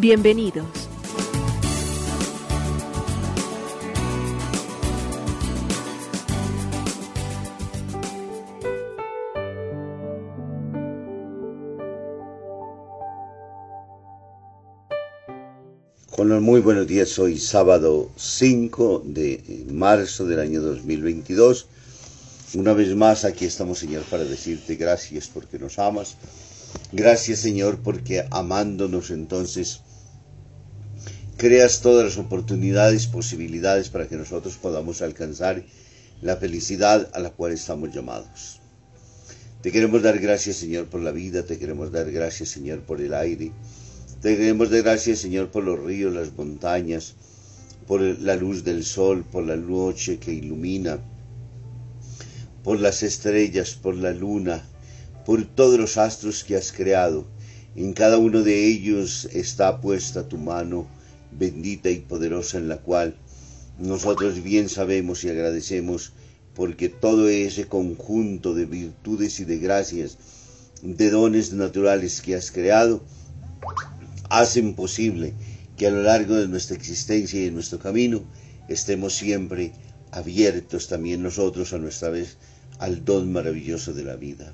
Bienvenidos. 0.00 0.64
Con 16.10 16.42
muy 16.44 16.60
buenos 16.60 16.86
días, 16.86 17.18
hoy 17.18 17.38
sábado 17.38 18.08
5 18.16 19.02
de 19.04 19.66
marzo 19.72 20.26
del 20.26 20.38
año 20.38 20.60
2022 20.62 21.66
una 22.54 22.72
vez 22.72 22.94
más 22.94 23.26
aquí 23.26 23.44
estamos, 23.44 23.78
Señor, 23.78 24.04
para 24.04 24.24
decirte 24.24 24.76
gracias 24.76 25.28
porque 25.28 25.58
nos 25.58 25.78
amas. 25.78 26.16
Gracias, 26.92 27.40
Señor, 27.40 27.80
porque 27.82 28.24
amándonos 28.30 29.10
entonces 29.10 29.82
creas 31.38 31.80
todas 31.80 32.04
las 32.04 32.18
oportunidades, 32.18 33.06
posibilidades 33.06 33.88
para 33.88 34.06
que 34.06 34.16
nosotros 34.16 34.58
podamos 34.58 35.00
alcanzar 35.00 35.64
la 36.20 36.36
felicidad 36.36 37.08
a 37.14 37.20
la 37.20 37.30
cual 37.30 37.52
estamos 37.52 37.94
llamados. 37.94 38.60
Te 39.62 39.72
queremos 39.72 40.02
dar 40.02 40.18
gracias, 40.18 40.56
Señor, 40.56 40.88
por 40.88 41.00
la 41.00 41.10
vida, 41.10 41.44
te 41.44 41.58
queremos 41.58 41.90
dar 41.90 42.12
gracias, 42.12 42.50
Señor, 42.50 42.80
por 42.80 43.00
el 43.00 43.14
aire. 43.14 43.52
Te 44.20 44.36
queremos 44.36 44.68
dar 44.70 44.82
gracias, 44.82 45.20
Señor, 45.20 45.50
por 45.50 45.64
los 45.64 45.82
ríos, 45.82 46.12
las 46.12 46.36
montañas, 46.36 47.14
por 47.86 48.02
la 48.02 48.36
luz 48.36 48.64
del 48.64 48.84
sol, 48.84 49.24
por 49.24 49.44
la 49.44 49.56
noche 49.56 50.18
que 50.18 50.32
ilumina 50.34 50.98
por 52.68 52.80
las 52.80 53.02
estrellas, 53.02 53.78
por 53.80 53.96
la 53.96 54.12
luna, 54.12 54.62
por 55.24 55.42
todos 55.46 55.78
los 55.78 55.96
astros 55.96 56.44
que 56.44 56.54
has 56.54 56.70
creado. 56.70 57.26
En 57.74 57.94
cada 57.94 58.18
uno 58.18 58.42
de 58.42 58.66
ellos 58.66 59.26
está 59.32 59.80
puesta 59.80 60.28
tu 60.28 60.36
mano 60.36 60.86
bendita 61.30 61.90
y 61.90 62.00
poderosa 62.00 62.58
en 62.58 62.68
la 62.68 62.78
cual 62.78 63.16
nosotros 63.78 64.42
bien 64.42 64.68
sabemos 64.68 65.24
y 65.24 65.28
agradecemos 65.28 66.12
porque 66.54 66.88
todo 66.88 67.28
ese 67.28 67.66
conjunto 67.66 68.54
de 68.54 68.66
virtudes 68.66 69.38
y 69.38 69.44
de 69.44 69.58
gracias, 69.58 70.18
de 70.82 71.10
dones 71.10 71.52
naturales 71.52 72.20
que 72.20 72.34
has 72.34 72.50
creado, 72.50 73.02
hacen 74.28 74.74
posible 74.74 75.34
que 75.76 75.86
a 75.86 75.90
lo 75.90 76.02
largo 76.02 76.34
de 76.34 76.48
nuestra 76.48 76.76
existencia 76.76 77.40
y 77.40 77.44
de 77.44 77.50
nuestro 77.52 77.78
camino 77.78 78.24
estemos 78.68 79.14
siempre 79.14 79.72
abiertos 80.10 80.88
también 80.88 81.22
nosotros 81.22 81.72
a 81.72 81.78
nuestra 81.78 82.10
vez 82.10 82.36
al 82.78 83.04
don 83.04 83.32
maravilloso 83.32 83.92
de 83.92 84.04
la 84.04 84.16
vida. 84.16 84.52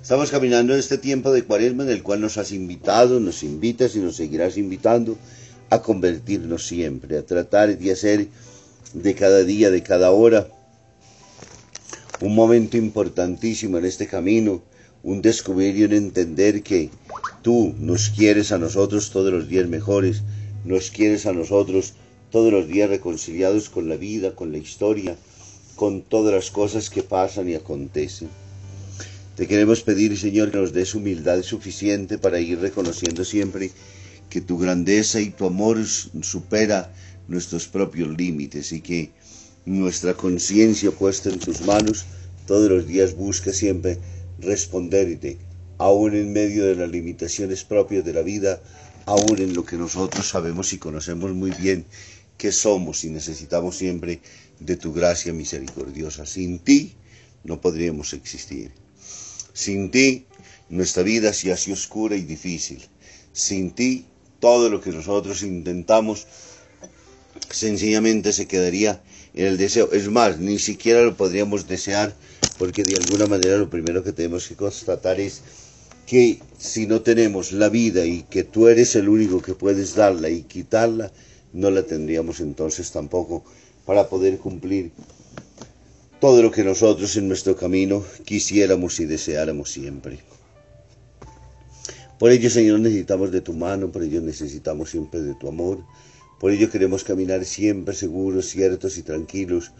Estamos 0.00 0.30
caminando 0.30 0.74
en 0.74 0.80
este 0.80 0.98
tiempo 0.98 1.32
de 1.32 1.44
cuaresma 1.44 1.84
en 1.84 1.90
el 1.90 2.02
cual 2.02 2.20
nos 2.20 2.36
has 2.36 2.52
invitado, 2.52 3.20
nos 3.20 3.42
invitas 3.42 3.96
y 3.96 4.00
nos 4.00 4.16
seguirás 4.16 4.58
invitando 4.58 5.16
a 5.74 5.82
convertirnos 5.82 6.66
siempre, 6.66 7.18
a 7.18 7.26
tratar 7.26 7.76
de 7.76 7.92
hacer 7.92 8.28
de 8.92 9.14
cada 9.14 9.42
día, 9.42 9.70
de 9.70 9.82
cada 9.82 10.10
hora, 10.12 10.48
un 12.20 12.34
momento 12.34 12.76
importantísimo 12.76 13.78
en 13.78 13.84
este 13.84 14.06
camino, 14.06 14.62
un 15.02 15.20
descubrir 15.20 15.76
y 15.76 15.84
un 15.84 15.92
entender 15.92 16.62
que 16.62 16.90
tú 17.42 17.74
nos 17.78 18.10
quieres 18.10 18.52
a 18.52 18.58
nosotros 18.58 19.10
todos 19.10 19.32
los 19.32 19.48
días 19.48 19.68
mejores, 19.68 20.22
nos 20.64 20.90
quieres 20.90 21.26
a 21.26 21.32
nosotros 21.32 21.94
todos 22.30 22.52
los 22.52 22.68
días 22.68 22.88
reconciliados 22.88 23.68
con 23.68 23.88
la 23.88 23.96
vida, 23.96 24.34
con 24.34 24.52
la 24.52 24.58
historia, 24.58 25.16
con 25.76 26.02
todas 26.02 26.34
las 26.34 26.50
cosas 26.50 26.88
que 26.88 27.02
pasan 27.02 27.48
y 27.48 27.54
acontecen. 27.54 28.28
Te 29.36 29.48
queremos 29.48 29.82
pedir, 29.82 30.16
Señor, 30.16 30.52
que 30.52 30.58
nos 30.58 30.72
des 30.72 30.94
humildad 30.94 31.42
suficiente 31.42 32.18
para 32.18 32.38
ir 32.38 32.60
reconociendo 32.60 33.24
siempre 33.24 33.72
que 34.28 34.40
tu 34.40 34.58
grandeza 34.58 35.20
y 35.20 35.30
tu 35.30 35.46
amor 35.46 35.84
supera 35.86 36.92
nuestros 37.28 37.68
propios 37.68 38.16
límites 38.16 38.72
y 38.72 38.80
que 38.80 39.10
nuestra 39.64 40.14
conciencia 40.14 40.90
puesta 40.90 41.30
en 41.30 41.38
tus 41.38 41.62
manos 41.62 42.04
todos 42.46 42.70
los 42.70 42.86
días 42.86 43.14
busca 43.14 43.52
siempre 43.52 43.98
responderte, 44.38 45.38
aún 45.78 46.14
en 46.14 46.32
medio 46.32 46.66
de 46.66 46.76
las 46.76 46.90
limitaciones 46.90 47.64
propias 47.64 48.04
de 48.04 48.12
la 48.12 48.22
vida, 48.22 48.60
aún 49.06 49.38
en 49.38 49.54
lo 49.54 49.64
que 49.64 49.76
nosotros 49.76 50.28
sabemos 50.28 50.72
y 50.72 50.78
conocemos 50.78 51.32
muy 51.32 51.50
bien 51.52 51.86
que 52.36 52.52
somos 52.52 53.04
y 53.04 53.10
necesitamos 53.10 53.76
siempre 53.76 54.20
de 54.60 54.76
tu 54.76 54.92
gracia 54.92 55.32
misericordiosa. 55.32 56.26
Sin 56.26 56.58
ti 56.58 56.94
no 57.44 57.60
podríamos 57.60 58.12
existir. 58.12 58.72
Sin 59.52 59.90
ti 59.90 60.26
nuestra 60.68 61.02
vida 61.02 61.32
se 61.32 61.52
hace 61.52 61.72
oscura 61.72 62.16
y 62.16 62.22
difícil. 62.22 62.84
Sin 63.32 63.70
ti 63.70 64.06
todo 64.44 64.68
lo 64.68 64.82
que 64.82 64.90
nosotros 64.90 65.42
intentamos 65.42 66.26
sencillamente 67.48 68.30
se 68.30 68.46
quedaría 68.46 69.00
en 69.32 69.46
el 69.46 69.56
deseo. 69.56 69.90
Es 69.90 70.10
más, 70.10 70.38
ni 70.38 70.58
siquiera 70.58 71.00
lo 71.00 71.16
podríamos 71.16 71.66
desear 71.66 72.14
porque 72.58 72.84
de 72.84 72.94
alguna 72.94 73.26
manera 73.26 73.56
lo 73.56 73.70
primero 73.70 74.04
que 74.04 74.12
tenemos 74.12 74.46
que 74.46 74.54
constatar 74.54 75.18
es 75.18 75.40
que 76.06 76.40
si 76.58 76.86
no 76.86 77.00
tenemos 77.00 77.52
la 77.52 77.70
vida 77.70 78.04
y 78.04 78.24
que 78.24 78.44
tú 78.44 78.68
eres 78.68 78.94
el 78.96 79.08
único 79.08 79.40
que 79.40 79.54
puedes 79.54 79.94
darla 79.94 80.28
y 80.28 80.42
quitarla, 80.42 81.10
no 81.54 81.70
la 81.70 81.84
tendríamos 81.84 82.40
entonces 82.40 82.92
tampoco 82.92 83.46
para 83.86 84.10
poder 84.10 84.36
cumplir 84.36 84.90
todo 86.20 86.42
lo 86.42 86.50
que 86.50 86.64
nosotros 86.64 87.16
en 87.16 87.28
nuestro 87.28 87.56
camino 87.56 88.04
quisiéramos 88.26 89.00
y 89.00 89.06
deseáramos 89.06 89.70
siempre. 89.70 90.18
Por 92.18 92.30
ello, 92.30 92.48
Señor, 92.48 92.78
necesitamos 92.78 93.32
de 93.32 93.40
tu 93.40 93.52
mano, 93.52 93.90
por 93.90 94.02
ello 94.04 94.20
necesitamos 94.20 94.90
siempre 94.90 95.20
de 95.20 95.34
tu 95.34 95.48
amor, 95.48 95.84
por 96.38 96.52
ello 96.52 96.70
queremos 96.70 97.02
caminar 97.02 97.44
siempre 97.44 97.92
seguros, 97.92 98.46
ciertos 98.46 98.98
y 98.98 99.02
tranquilos 99.02 99.72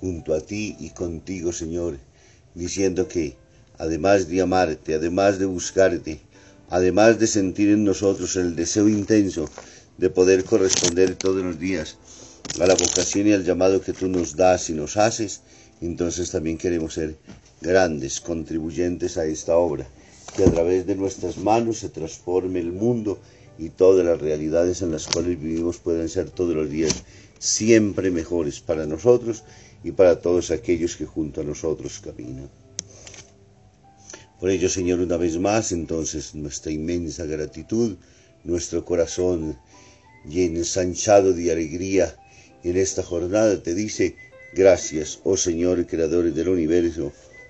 junto 0.00 0.34
a 0.34 0.40
ti 0.40 0.74
y 0.80 0.90
contigo, 0.90 1.52
Señor, 1.52 1.98
diciendo 2.54 3.08
que, 3.08 3.36
además 3.76 4.26
de 4.28 4.40
amarte, 4.40 4.94
además 4.94 5.38
de 5.38 5.44
buscarte, 5.44 6.20
además 6.70 7.18
de 7.18 7.26
sentir 7.26 7.68
en 7.68 7.84
nosotros 7.84 8.36
el 8.36 8.56
deseo 8.56 8.88
intenso 8.88 9.48
de 9.98 10.08
poder 10.08 10.44
corresponder 10.44 11.14
todos 11.16 11.44
los 11.44 11.58
días 11.58 11.98
a 12.58 12.66
la 12.66 12.74
vocación 12.74 13.26
y 13.26 13.32
al 13.32 13.44
llamado 13.44 13.82
que 13.82 13.92
tú 13.92 14.08
nos 14.08 14.34
das 14.34 14.70
y 14.70 14.72
nos 14.72 14.96
haces, 14.96 15.42
entonces 15.82 16.30
también 16.30 16.56
queremos 16.56 16.94
ser 16.94 17.16
grandes 17.60 18.20
contribuyentes 18.20 19.18
a 19.18 19.26
esta 19.26 19.56
obra, 19.56 19.86
que 20.36 20.44
a 20.44 20.50
través 20.50 20.86
de 20.86 20.94
nuestras 20.94 21.36
manos 21.36 21.78
se 21.78 21.88
transforme 21.88 22.60
el 22.60 22.72
mundo 22.72 23.18
y 23.58 23.68
todas 23.70 24.04
las 24.04 24.20
realidades 24.20 24.82
en 24.82 24.90
las 24.90 25.06
cuales 25.06 25.38
vivimos 25.40 25.78
puedan 25.78 26.08
ser 26.08 26.30
todos 26.30 26.54
los 26.54 26.70
días 26.70 27.04
siempre 27.38 28.10
mejores 28.10 28.60
para 28.60 28.86
nosotros 28.86 29.44
y 29.84 29.92
para 29.92 30.20
todos 30.20 30.50
aquellos 30.50 30.96
que 30.96 31.06
junto 31.06 31.40
a 31.40 31.44
nosotros 31.44 32.00
caminan. 32.00 32.48
Por 34.40 34.50
ello, 34.50 34.68
Señor, 34.68 35.00
una 35.00 35.16
vez 35.16 35.38
más, 35.38 35.70
entonces 35.70 36.34
nuestra 36.34 36.72
inmensa 36.72 37.26
gratitud, 37.26 37.96
nuestro 38.42 38.84
corazón 38.84 39.56
lleno, 40.24 40.58
ensanchado 40.58 41.32
de 41.32 41.52
alegría, 41.52 42.16
en 42.64 42.76
esta 42.76 43.02
jornada 43.02 43.62
te 43.62 43.74
dice, 43.74 44.16
gracias, 44.54 45.20
oh 45.24 45.36
Señor, 45.36 45.86
Creador 45.86 46.32
del 46.32 46.48
universo, 46.48 47.12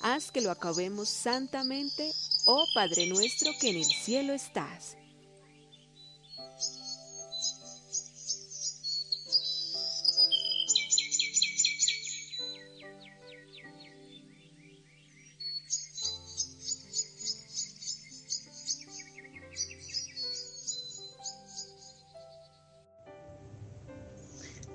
Haz 0.00 0.30
que 0.30 0.40
lo 0.40 0.50
acabemos 0.50 1.08
santamente, 1.08 2.12
oh 2.46 2.64
Padre 2.72 3.08
nuestro 3.08 3.50
que 3.60 3.70
en 3.70 3.76
el 3.76 3.84
cielo 3.84 4.32
estás. 4.32 4.96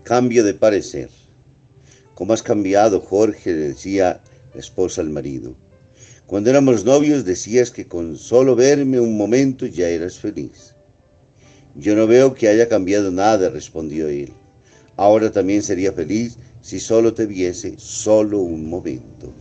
Cambio 0.03 0.43
de 0.43 0.53
parecer. 0.53 1.09
¿Cómo 2.13 2.33
has 2.33 2.43
cambiado, 2.43 2.99
Jorge? 2.99 3.53
decía 3.53 4.21
esposa 4.55 5.01
al 5.01 5.09
marido. 5.09 5.55
Cuando 6.25 6.49
éramos 6.49 6.85
novios 6.85 7.25
decías 7.25 7.71
que 7.71 7.87
con 7.87 8.17
solo 8.17 8.55
verme 8.55 8.99
un 8.99 9.17
momento 9.17 9.65
ya 9.65 9.89
eras 9.89 10.17
feliz. 10.17 10.75
Yo 11.75 11.95
no 11.95 12.07
veo 12.07 12.33
que 12.33 12.47
haya 12.47 12.69
cambiado 12.69 13.11
nada, 13.11 13.49
respondió 13.49 14.07
él. 14.07 14.31
Ahora 14.95 15.31
también 15.31 15.63
sería 15.63 15.91
feliz 15.91 16.37
si 16.61 16.79
solo 16.79 17.13
te 17.13 17.25
viese 17.25 17.75
solo 17.77 18.39
un 18.39 18.69
momento. 18.69 19.33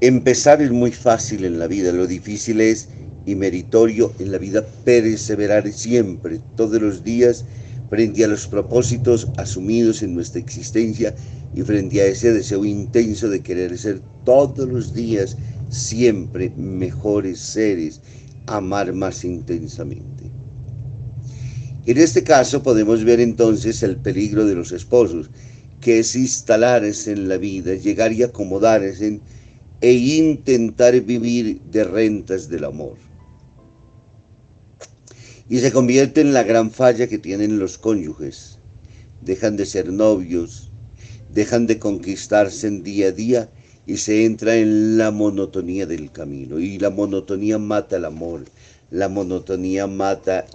Empezar 0.00 0.60
es 0.60 0.70
muy 0.70 0.92
fácil 0.92 1.44
en 1.44 1.58
la 1.58 1.66
vida, 1.66 1.92
lo 1.92 2.06
difícil 2.06 2.60
es 2.60 2.88
y 3.24 3.34
meritorio 3.34 4.12
en 4.18 4.32
la 4.32 4.38
vida 4.38 4.66
perseverar 4.84 5.70
siempre, 5.72 6.40
todos 6.56 6.82
los 6.82 7.04
días, 7.04 7.44
frente 7.92 8.24
a 8.24 8.26
los 8.26 8.46
propósitos 8.46 9.28
asumidos 9.36 10.02
en 10.02 10.14
nuestra 10.14 10.40
existencia 10.40 11.14
y 11.54 11.60
frente 11.60 12.00
a 12.00 12.06
ese 12.06 12.32
deseo 12.32 12.64
intenso 12.64 13.28
de 13.28 13.42
querer 13.42 13.76
ser 13.76 14.00
todos 14.24 14.66
los 14.66 14.94
días 14.94 15.36
siempre 15.68 16.50
mejores 16.56 17.38
seres, 17.38 18.00
amar 18.46 18.94
más 18.94 19.26
intensamente. 19.26 20.24
En 21.84 21.98
este 21.98 22.24
caso 22.24 22.62
podemos 22.62 23.04
ver 23.04 23.20
entonces 23.20 23.82
el 23.82 23.98
peligro 23.98 24.46
de 24.46 24.54
los 24.54 24.72
esposos, 24.72 25.28
que 25.82 25.98
es 25.98 26.16
instalarse 26.16 27.12
en 27.12 27.28
la 27.28 27.36
vida, 27.36 27.74
llegar 27.74 28.10
y 28.14 28.22
acomodarse 28.22 29.20
e 29.82 29.92
intentar 29.92 30.98
vivir 31.02 31.60
de 31.70 31.84
rentas 31.84 32.48
del 32.48 32.64
amor 32.64 33.11
y 35.48 35.58
se 35.58 35.72
convierte 35.72 36.20
en 36.20 36.32
la 36.32 36.42
gran 36.42 36.70
falla 36.70 37.06
que 37.06 37.18
tienen 37.18 37.58
los 37.58 37.78
cónyuges. 37.78 38.58
Dejan 39.20 39.56
de 39.56 39.66
ser 39.66 39.92
novios, 39.92 40.70
dejan 41.32 41.66
de 41.66 41.78
conquistarse 41.78 42.66
en 42.66 42.82
día 42.82 43.08
a 43.08 43.12
día 43.12 43.50
y 43.86 43.96
se 43.96 44.24
entra 44.24 44.56
en 44.56 44.98
la 44.98 45.10
monotonía 45.10 45.86
del 45.86 46.10
camino. 46.10 46.58
Y 46.58 46.78
la 46.78 46.90
monotonía 46.90 47.58
mata 47.58 47.96
el 47.96 48.04
amor, 48.04 48.44
la 48.90 49.08
monotonía 49.08 49.86
mata 49.86 50.46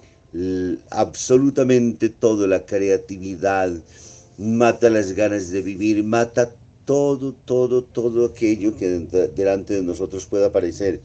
absolutamente 0.90 2.10
todo, 2.10 2.48
la 2.48 2.66
creatividad, 2.66 3.72
mata 4.38 4.90
las 4.90 5.14
ganas 5.14 5.50
de 5.50 5.62
vivir, 5.62 6.04
mata 6.04 6.54
todo, 6.86 7.34
todo, 7.34 7.84
todo 7.84 8.26
aquello 8.26 8.76
que 8.78 8.88
delante 9.36 9.74
de 9.76 9.84
nosotros 9.84 10.26
pueda 10.26 10.48
aparecer 10.48 11.02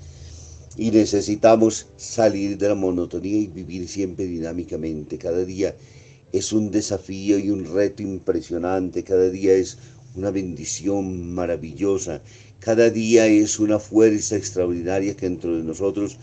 y 0.76 0.90
necesitamos 0.90 1.88
salir 1.96 2.56
de 2.58 2.69
la 2.69 2.74
monotonía 2.74 3.38
y 3.38 3.46
vivir 3.46 3.88
siempre 3.88 4.24
dinámicamente. 4.26 5.19
Cada 5.19 5.44
día 5.44 5.74
es 6.32 6.52
un 6.52 6.70
desafío 6.70 7.38
y 7.38 7.50
un 7.50 7.64
reto 7.72 8.02
impresionante, 8.02 9.04
cada 9.04 9.28
día 9.28 9.52
es 9.52 9.78
una 10.14 10.30
bendición 10.30 11.32
maravillosa, 11.34 12.22
cada 12.58 12.90
día 12.90 13.26
es 13.26 13.58
una 13.58 13.78
fuerza 13.78 14.36
extraordinaria 14.36 15.14
que 15.14 15.28
dentro 15.28 15.56
de 15.56 15.64
nosotros 15.64 16.19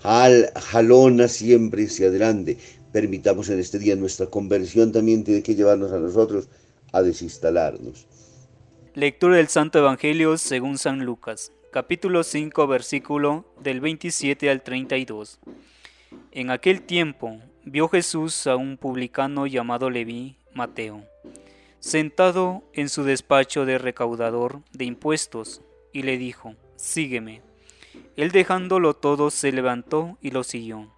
jalona 0.00 1.28
siempre 1.28 1.86
hacia 1.86 2.08
adelante. 2.08 2.58
Permitamos 2.92 3.48
en 3.48 3.58
este 3.58 3.78
día 3.78 3.96
nuestra 3.96 4.26
conversión 4.26 4.92
también 4.92 5.24
tiene 5.24 5.42
que 5.42 5.54
llevarnos 5.54 5.92
a 5.92 5.98
nosotros 5.98 6.48
a 6.92 7.02
desinstalarnos. 7.02 8.06
Lectura 8.94 9.38
del 9.38 9.48
Santo 9.48 9.78
Evangelio 9.78 10.38
según 10.38 10.78
San 10.78 11.04
Lucas 11.04 11.50
capítulo 11.74 12.22
5, 12.22 12.68
versículo 12.68 13.52
del 13.58 13.80
27 13.80 14.48
al 14.48 14.62
32. 14.62 15.40
En 16.30 16.52
aquel 16.52 16.82
tiempo 16.82 17.40
vio 17.64 17.88
Jesús 17.88 18.46
a 18.46 18.54
un 18.54 18.76
publicano 18.76 19.48
llamado 19.48 19.90
Leví, 19.90 20.36
Mateo, 20.52 21.04
sentado 21.80 22.62
en 22.74 22.88
su 22.88 23.02
despacho 23.02 23.66
de 23.66 23.78
recaudador 23.78 24.60
de 24.70 24.84
impuestos, 24.84 25.62
y 25.92 26.04
le 26.04 26.16
dijo, 26.16 26.54
Sígueme. 26.76 27.42
Él 28.14 28.30
dejándolo 28.30 28.94
todo 28.94 29.32
se 29.32 29.50
levantó 29.50 30.16
y 30.22 30.30
lo 30.30 30.44
siguió. 30.44 30.92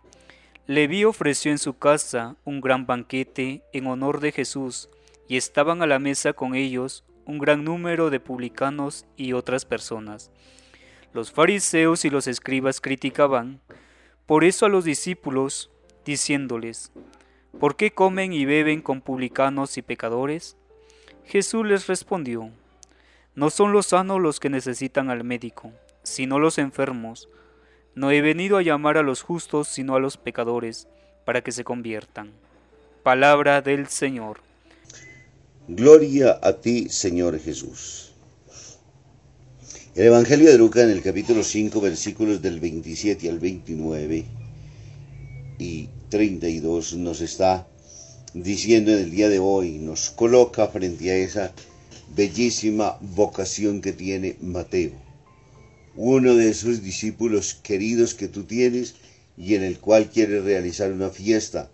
Leví 0.66 1.04
ofreció 1.04 1.52
en 1.52 1.58
su 1.58 1.78
casa 1.78 2.36
un 2.44 2.60
gran 2.60 2.84
banquete 2.84 3.62
en 3.72 3.86
honor 3.86 4.20
de 4.20 4.30
Jesús, 4.30 4.90
y 5.26 5.38
estaban 5.38 5.80
a 5.80 5.86
la 5.86 5.98
mesa 5.98 6.34
con 6.34 6.54
ellos 6.54 7.02
un 7.24 7.38
gran 7.38 7.64
número 7.64 8.10
de 8.10 8.20
publicanos 8.20 9.06
y 9.16 9.32
otras 9.32 9.64
personas. 9.64 10.30
Los 11.16 11.32
fariseos 11.32 12.04
y 12.04 12.10
los 12.10 12.26
escribas 12.26 12.82
criticaban 12.82 13.62
por 14.26 14.44
eso 14.44 14.66
a 14.66 14.68
los 14.68 14.84
discípulos, 14.84 15.70
diciéndoles, 16.04 16.92
¿por 17.58 17.74
qué 17.74 17.90
comen 17.90 18.34
y 18.34 18.44
beben 18.44 18.82
con 18.82 19.00
publicanos 19.00 19.78
y 19.78 19.82
pecadores? 19.82 20.58
Jesús 21.24 21.64
les 21.64 21.86
respondió, 21.86 22.50
no 23.34 23.48
son 23.48 23.72
los 23.72 23.86
sanos 23.86 24.20
los 24.20 24.40
que 24.40 24.50
necesitan 24.50 25.08
al 25.08 25.24
médico, 25.24 25.72
sino 26.02 26.38
los 26.38 26.58
enfermos. 26.58 27.30
No 27.94 28.10
he 28.10 28.20
venido 28.20 28.58
a 28.58 28.62
llamar 28.62 28.98
a 28.98 29.02
los 29.02 29.22
justos, 29.22 29.68
sino 29.68 29.94
a 29.94 30.00
los 30.00 30.18
pecadores, 30.18 30.86
para 31.24 31.40
que 31.40 31.50
se 31.50 31.64
conviertan. 31.64 32.30
Palabra 33.02 33.62
del 33.62 33.86
Señor. 33.86 34.40
Gloria 35.66 36.38
a 36.42 36.52
ti, 36.60 36.90
Señor 36.90 37.40
Jesús. 37.40 38.05
El 39.96 40.08
Evangelio 40.08 40.50
de 40.50 40.58
Lucas 40.58 40.84
en 40.84 40.90
el 40.90 41.00
capítulo 41.00 41.42
5, 41.42 41.80
versículos 41.80 42.42
del 42.42 42.60
27 42.60 43.30
al 43.30 43.38
29 43.38 44.26
y 45.58 45.88
32 46.10 46.92
nos 46.96 47.22
está 47.22 47.66
diciendo 48.34 48.92
en 48.92 48.98
el 48.98 49.10
día 49.10 49.30
de 49.30 49.38
hoy, 49.38 49.78
nos 49.78 50.10
coloca 50.10 50.68
frente 50.68 51.10
a 51.10 51.16
esa 51.16 51.54
bellísima 52.14 52.98
vocación 53.00 53.80
que 53.80 53.94
tiene 53.94 54.36
Mateo, 54.42 54.92
uno 55.96 56.34
de 56.34 56.50
esos 56.50 56.82
discípulos 56.82 57.54
queridos 57.54 58.12
que 58.12 58.28
tú 58.28 58.44
tienes 58.44 58.96
y 59.38 59.54
en 59.54 59.62
el 59.62 59.78
cual 59.78 60.10
quieres 60.10 60.44
realizar 60.44 60.92
una 60.92 61.08
fiesta 61.08 61.70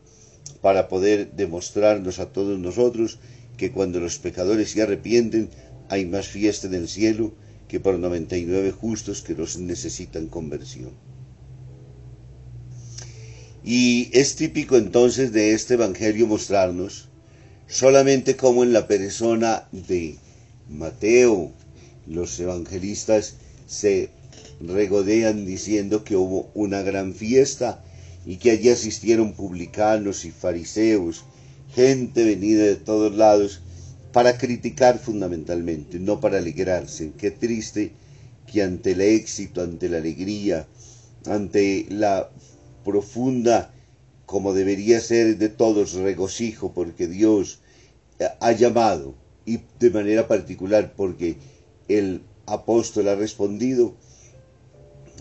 para 0.61 0.87
poder 0.87 1.33
demostrarnos 1.33 2.21
a 2.21 2.27
todos 2.27 2.57
nosotros 2.57 3.19
que 3.57 3.73
cuando 3.73 3.99
los 3.99 4.19
pecadores 4.19 4.71
se 4.71 4.83
arrepienten 4.83 5.51
hay 5.89 6.05
más 6.07 6.29
fiesta 6.29 6.69
en 6.69 6.75
el 6.75 6.87
cielo 6.87 7.33
que 7.73 7.81
por 7.81 7.99
99 7.99 8.71
justos 8.71 9.23
que 9.23 9.35
los 9.35 9.57
necesitan 9.57 10.27
conversión. 10.27 10.91
Y 13.65 14.11
es 14.13 14.37
típico 14.37 14.77
entonces 14.77 15.33
de 15.33 15.55
este 15.55 15.75
Evangelio 15.75 16.27
mostrarnos 16.27 17.09
solamente 17.67 18.37
como 18.37 18.63
en 18.63 18.75
la 18.75 18.87
persona 18.87 19.69
de 19.73 20.19
Mateo 20.69 21.51
los 22.07 22.39
evangelistas 22.41 23.37
se 23.67 24.11
regodean 24.61 25.47
diciendo 25.47 26.05
que 26.05 26.17
hubo 26.17 26.51
una 26.53 26.83
gran 26.83 27.15
fiesta 27.15 27.83
y 28.27 28.37
que 28.37 28.51
allí 28.51 28.69
asistieron 28.69 29.33
publicanos 29.33 30.27
y 30.27 30.31
fariseos, 30.31 31.25
gente 31.75 32.23
venida 32.23 32.65
de 32.65 32.77
todos 32.77 33.15
lados 33.15 33.63
para 34.13 34.37
criticar 34.37 34.99
fundamentalmente, 34.99 35.99
no 35.99 36.21
para 36.21 36.39
alegrarse. 36.39 37.13
Qué 37.17 37.31
triste 37.31 37.93
que 38.47 38.63
ante 38.63 38.93
el 38.93 39.01
éxito, 39.01 39.63
ante 39.63 39.89
la 39.89 39.99
alegría, 39.99 40.67
ante 41.27 41.87
la 41.89 42.29
profunda, 42.85 43.73
como 44.27 44.53
debería 44.53 45.01
ser 45.01 45.39
de 45.39 45.49
todos, 45.49 45.95
regocijo, 45.95 46.73
porque 46.73 47.07
Dios 47.07 47.61
ha 48.41 48.53
llamado, 48.53 49.15
y 49.45 49.61
de 49.81 49.91
manera 49.91 50.29
particular 50.29 50.93
porque 50.97 51.37
el 51.89 52.23
apóstol 52.47 53.09
ha 53.09 53.15
respondido, 53.15 53.95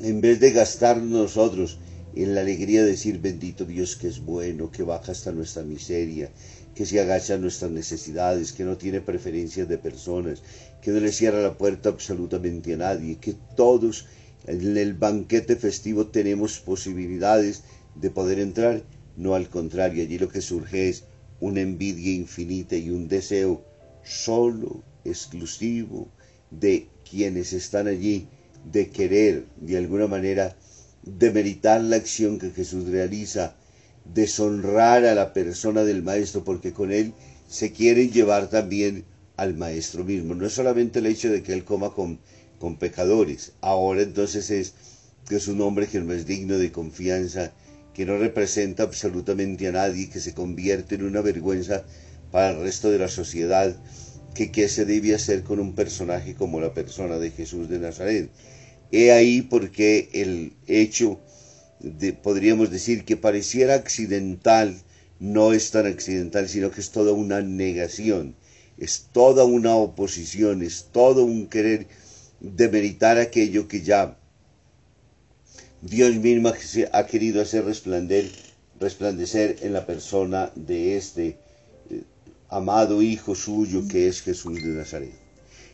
en 0.04 0.22
vez 0.22 0.40
de 0.40 0.52
gastar 0.52 0.98
nosotros 0.98 1.80
en 2.16 2.36
la 2.36 2.42
alegría 2.42 2.84
de 2.84 2.92
decir 2.92 3.20
bendito 3.20 3.66
Dios 3.66 3.96
que 3.96 4.08
es 4.08 4.20
bueno, 4.20 4.72
que 4.72 4.84
baja 4.84 5.12
hasta 5.12 5.32
nuestra 5.32 5.64
miseria, 5.64 6.30
que 6.76 6.86
se 6.86 7.00
agacha 7.00 7.36
a 7.36 7.38
nuestras 7.38 7.72
necesidades, 7.72 8.54
que 8.54 8.64
no 8.64 8.78
tiene 8.78 9.02
preferencias 9.02 9.68
de 9.68 9.78
personas, 9.78 10.42
que 10.82 10.92
no 10.92 11.00
le 11.00 11.12
cierra 11.12 11.42
la 11.42 11.58
puerta 11.58 11.90
absolutamente 11.90 12.74
a 12.74 12.78
nadie, 12.78 13.18
que 13.20 13.36
todos 13.56 14.06
en 14.48 14.78
el 14.78 14.94
banquete 14.94 15.56
festivo 15.56 16.08
tenemos 16.08 16.60
posibilidades 16.60 17.64
de 17.96 18.10
poder 18.10 18.40
entrar, 18.40 18.84
no 19.18 19.36
al 19.36 19.50
contrario, 19.50 20.04
allí 20.04 20.18
lo 20.18 20.30
que 20.30 20.42
surge 20.42 20.90
es 20.90 21.04
una 21.40 21.62
envidia 21.62 22.14
infinita 22.14 22.76
y 22.76 22.90
un 22.90 23.08
deseo 23.08 23.62
solo, 24.04 24.84
exclusivo, 25.04 26.08
de 26.50 26.88
quienes 27.10 27.54
están 27.54 27.88
allí, 27.88 28.28
de 28.72 28.90
querer 28.90 29.46
de 29.60 29.78
alguna 29.78 30.08
manera 30.08 30.56
demeritar 31.04 31.82
la 31.82 31.96
acción 31.96 32.38
que 32.38 32.52
Jesús 32.52 32.88
realiza, 32.88 33.56
deshonrar 34.14 35.06
a 35.06 35.16
la 35.16 35.34
persona 35.34 35.84
del 35.84 36.04
Maestro, 36.04 36.44
porque 36.44 36.74
con 36.74 36.92
él 36.92 37.14
se 37.48 37.72
quieren 37.72 38.12
llevar 38.12 38.50
también 38.50 39.06
al 39.38 39.56
Maestro 39.56 40.04
mismo. 40.04 40.36
No 40.36 40.46
es 40.46 40.54
solamente 40.54 41.00
el 41.00 41.08
hecho 41.08 41.32
de 41.32 41.44
que 41.44 41.54
él 41.54 41.64
coma 41.64 41.94
con, 41.94 42.20
con 42.60 42.78
pecadores, 42.78 43.54
ahora 43.62 44.02
entonces 44.02 44.50
es 44.52 44.74
que 45.28 45.36
es 45.36 45.48
un 45.48 45.62
hombre 45.62 45.88
que 45.88 46.00
no 46.00 46.14
es 46.14 46.26
digno 46.26 46.58
de 46.58 46.72
confianza, 46.72 47.54
que 47.94 48.06
no 48.06 48.18
representa 48.18 48.84
absolutamente 48.84 49.68
a 49.68 49.72
nadie, 49.72 50.10
que 50.10 50.20
se 50.20 50.34
convierte 50.34 50.96
en 50.96 51.04
una 51.04 51.22
vergüenza 51.22 51.84
para 52.32 52.52
el 52.52 52.62
resto 52.62 52.90
de 52.90 53.00
la 53.00 53.08
sociedad, 53.08 53.76
que 54.34 54.52
qué 54.52 54.70
se 54.70 54.86
debe 54.86 55.14
hacer 55.14 55.44
con 55.44 55.60
un 55.60 55.76
personaje 55.76 56.36
como 56.36 56.62
la 56.62 56.74
persona 56.74 57.18
de 57.18 57.32
Jesús 57.32 57.70
de 57.70 57.80
Nazaret. 57.80 58.30
He 58.92 59.12
ahí 59.12 59.42
porque 59.42 60.10
el 60.14 60.54
hecho, 60.68 61.20
podríamos 62.22 62.70
decir, 62.72 63.06
que 63.06 63.18
pareciera 63.18 63.76
accidental, 63.76 64.76
no 65.20 65.54
es 65.54 65.72
tan 65.72 65.86
accidental, 65.86 66.50
sino 66.50 66.72
que 66.72 66.82
es 66.82 66.92
toda 66.92 67.12
una 67.12 67.42
negación, 67.42 68.36
es 68.78 69.08
toda 69.12 69.46
una 69.46 69.76
oposición, 69.76 70.64
es 70.64 70.88
todo 70.92 71.24
un 71.24 71.48
querer 71.48 71.88
demeritar 72.40 73.18
aquello 73.20 73.68
que 73.68 73.82
ya 73.82 74.18
Dios 75.82 76.16
mismo 76.16 76.52
ha 76.92 77.06
querido 77.06 77.42
hacer 77.42 77.66
resplandecer 77.66 79.58
en 79.62 79.74
la 79.74 79.86
persona 79.86 80.52
de 80.56 80.98
este 80.98 81.38
eh, 81.90 82.04
amado 82.50 83.02
Hijo 83.02 83.36
suyo 83.36 83.88
que 83.88 84.08
es 84.08 84.22
Jesús 84.22 84.64
de 84.64 84.70
Nazaret. 84.70 85.14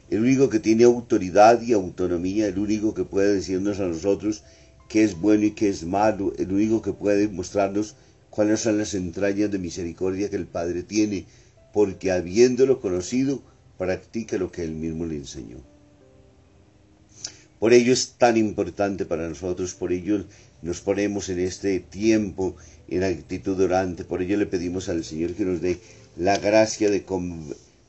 El 0.10 0.22
único 0.22 0.50
que 0.50 0.60
tiene 0.60 0.86
autoridad 0.86 1.62
y 1.62 1.74
autonomía, 1.74 2.48
el 2.48 2.58
único 2.58 2.94
que 2.94 3.04
puede 3.04 3.34
decirnos 3.34 3.82
a 3.82 3.88
nosotros 3.88 4.44
qué 4.88 5.04
es 5.04 5.20
bueno 5.20 5.46
y 5.46 5.52
qué 5.52 5.70
es 5.70 5.84
malo, 5.86 6.34
el 6.38 6.52
único 6.52 6.82
que 6.82 6.94
puede 6.94 7.28
mostrarnos 7.28 7.96
cuáles 8.30 8.62
son 8.62 8.78
las 8.78 8.94
entrañas 8.94 9.52
de 9.52 9.60
misericordia 9.60 10.30
que 10.30 10.36
el 10.36 10.46
Padre 10.46 10.84
tiene, 10.84 11.26
porque 11.74 12.12
habiéndolo 12.12 12.80
conocido, 12.80 13.42
practica 13.78 14.38
lo 14.38 14.52
que 14.52 14.64
él 14.64 14.72
mismo 14.72 15.06
le 15.06 15.16
enseñó. 15.16 15.58
Por 17.60 17.74
ello 17.74 17.92
es 17.92 18.14
tan 18.18 18.38
importante 18.38 19.06
para 19.06 19.28
nosotros, 19.28 19.74
por 19.74 19.92
ello 19.92 20.26
nos 20.62 20.82
ponemos 20.82 21.30
en 21.30 21.40
este 21.40 21.80
tiempo 21.80 22.56
en 22.88 23.04
actitud 23.04 23.60
orante, 23.60 24.04
por 24.04 24.22
ello 24.22 24.38
le 24.38 24.46
pedimos 24.46 24.90
al 24.90 25.04
Señor 25.04 25.34
que 25.34 25.46
nos 25.46 25.62
dé 25.62 25.80
la 26.16 26.38
gracia 26.38 26.90
de, 26.90 27.04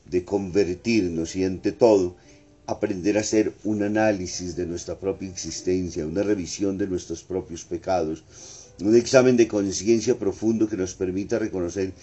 de 0.09 0.25
convertirnos 0.25 1.35
y 1.35 1.43
ante 1.43 1.71
todo 1.71 2.15
aprender 2.69 3.17
a 3.17 3.21
hacer 3.21 3.53
un 3.63 3.81
análisis 3.83 4.55
de 4.55 4.65
nuestra 4.65 4.99
propia 4.99 5.29
existencia, 5.29 6.05
una 6.05 6.23
revisión 6.23 6.77
de 6.77 6.87
nuestros 6.87 7.23
propios 7.23 7.65
pecados, 7.65 8.23
un 8.81 8.95
examen 8.95 9.35
de 9.37 9.47
conciencia 9.47 10.17
profundo 10.17 10.69
que 10.69 10.77
nos 10.77 10.93
permita 10.93 11.39
reconocer 11.39 11.93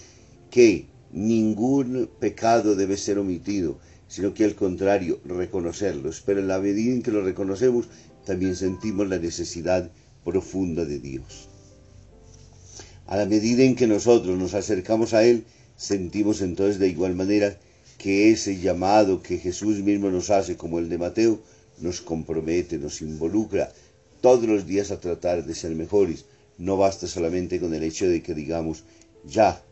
que 0.50 0.87
ningún 1.12 2.11
pecado 2.18 2.75
debe 2.75 2.96
ser 2.96 3.18
omitido, 3.18 3.78
sino 4.08 4.35
que 4.35 4.44
al 4.44 4.54
contrario, 4.54 5.20
reconocerlos. 5.25 6.23
Pero 6.26 6.40
en 6.40 6.49
la 6.49 6.58
medida 6.58 6.92
en 6.92 7.02
que 7.02 7.12
los 7.12 7.25
reconocemos, 7.25 7.87
también 8.25 8.56
sentimos 8.56 9.08
la 9.08 9.18
necesidad 9.18 9.90
profunda 10.25 10.85
de 10.85 10.99
Dios. 10.99 11.49
A 13.06 13.16
la 13.16 13.26
medida 13.26 13.62
en 13.62 13.76
que 13.76 13.87
nosotros 13.87 14.37
nos 14.37 14.54
acercamos 14.54 15.14
a 15.14 15.25
Él, 15.25 15.44
sentimos 15.76 16.40
entonces 16.40 16.80
de 16.80 16.88
igual 16.88 17.14
manera 17.14 17.56
que 17.98 18.30
ese 18.30 18.58
llamado 18.58 19.22
que 19.22 19.38
Jesús 19.38 19.78
mismo 19.78 20.10
nos 20.10 20.30
hace, 20.30 20.56
como 20.56 20.78
el 20.78 20.88
de 20.88 20.98
Mateo, 20.98 21.40
nos 21.78 22.00
compromete, 22.00 22.78
nos 22.78 23.02
involucra 23.02 23.72
todos 24.20 24.44
los 24.44 24.66
días 24.66 24.90
a 24.90 25.00
tratar 25.00 25.44
de 25.44 25.54
ser 25.54 25.74
mejores. 25.74 26.24
No 26.58 26.76
basta 26.76 27.06
solamente 27.06 27.60
con 27.60 27.74
el 27.74 27.82
hecho 27.82 28.08
de 28.08 28.22
que 28.22 28.34
digamos, 28.34 28.84
ya, 29.24 29.62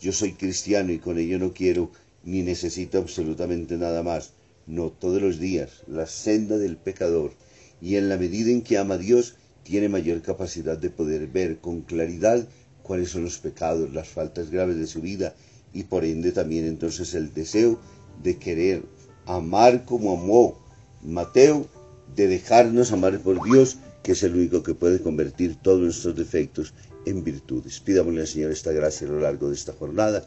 yo 0.00 0.12
soy 0.12 0.32
cristiano 0.32 0.92
y 0.92 0.98
con 0.98 1.18
ello 1.18 1.38
no 1.38 1.52
quiero 1.52 1.90
ni 2.24 2.42
necesito 2.42 2.98
absolutamente 2.98 3.76
nada 3.76 4.02
más. 4.02 4.32
No, 4.66 4.90
todos 4.90 5.20
los 5.20 5.38
días, 5.38 5.82
la 5.88 6.06
senda 6.06 6.56
del 6.56 6.76
pecador, 6.76 7.32
y 7.80 7.96
en 7.96 8.08
la 8.08 8.16
medida 8.16 8.50
en 8.50 8.62
que 8.62 8.78
ama 8.78 8.94
a 8.94 8.98
Dios, 8.98 9.34
tiene 9.64 9.88
mayor 9.88 10.22
capacidad 10.22 10.78
de 10.78 10.90
poder 10.90 11.26
ver 11.26 11.58
con 11.58 11.82
claridad 11.82 12.46
cuáles 12.82 13.10
son 13.10 13.24
los 13.24 13.38
pecados, 13.38 13.92
las 13.92 14.08
faltas 14.08 14.50
graves 14.50 14.76
de 14.76 14.86
su 14.86 15.00
vida, 15.00 15.34
y 15.72 15.84
por 15.84 16.04
ende 16.04 16.32
también 16.32 16.66
entonces 16.66 17.14
el 17.14 17.32
deseo 17.32 17.78
de 18.22 18.36
querer 18.36 18.82
amar 19.26 19.84
como 19.84 20.16
amó 20.16 20.58
Mateo, 21.02 21.66
de 22.14 22.28
dejarnos 22.28 22.92
amar 22.92 23.18
por 23.20 23.42
Dios, 23.44 23.78
que 24.02 24.12
es 24.12 24.22
el 24.22 24.34
único 24.34 24.62
que 24.62 24.74
puede 24.74 25.00
convertir 25.00 25.56
todos 25.56 25.80
nuestros 25.80 26.16
defectos 26.16 26.74
en 27.06 27.24
virtudes. 27.24 27.80
Pidámosle 27.80 28.20
al 28.20 28.26
Señor 28.26 28.50
esta 28.52 28.72
gracia 28.72 29.06
a 29.06 29.10
lo 29.10 29.20
largo 29.20 29.48
de 29.48 29.54
esta 29.54 29.72
jornada 29.72 30.24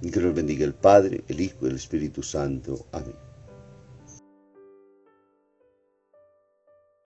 y 0.00 0.10
que 0.10 0.20
nos 0.20 0.34
bendiga 0.34 0.64
el 0.64 0.74
Padre, 0.74 1.24
el 1.28 1.40
Hijo 1.40 1.66
y 1.66 1.70
el 1.70 1.76
Espíritu 1.76 2.22
Santo. 2.22 2.86
Amén. 2.92 3.33